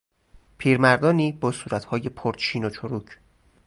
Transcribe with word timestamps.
پیرمردانی 0.57 1.31
با 1.31 1.51
صورتهای 1.51 2.01
پرچین 2.09 2.65
و 2.65 2.69
چروک 2.69 3.19